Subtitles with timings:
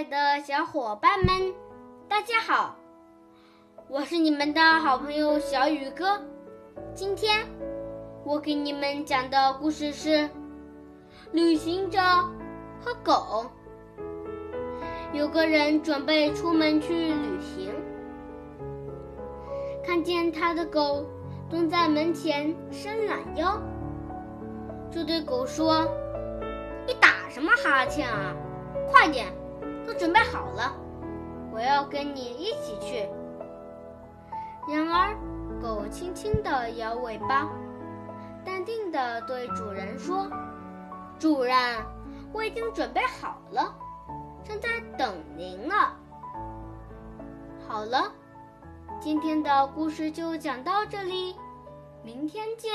[0.00, 1.54] 亲爱的小伙伴们，
[2.08, 2.74] 大家好！
[3.86, 6.18] 我是你们的好朋友小雨哥。
[6.94, 7.46] 今天
[8.24, 10.08] 我给你们讲的故事是
[11.32, 12.00] 《旅行者
[12.80, 13.44] 和狗》。
[15.12, 17.70] 有个人准备出门去旅行，
[19.84, 21.04] 看见他的狗
[21.50, 23.60] 蹲在门前伸懒腰，
[24.90, 25.86] 就对狗说
[26.88, 28.34] ：“你打什么哈欠啊？
[28.90, 29.26] 快点！”
[29.90, 30.72] 都准备好了，
[31.52, 33.08] 我要跟你一起去。
[34.68, 35.16] 然而，
[35.60, 37.50] 狗轻轻地摇尾巴，
[38.44, 40.30] 淡定地对主人说
[41.18, 41.56] ：“主人，
[42.32, 43.74] 我已经准备好了，
[44.44, 45.74] 正在等您呢。”
[47.66, 48.12] 好了，
[49.00, 51.34] 今天的故事就讲到这里，
[52.04, 52.70] 明天见。